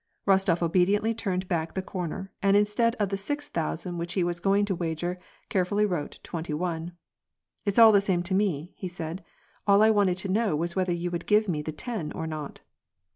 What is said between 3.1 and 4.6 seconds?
six thousand which he was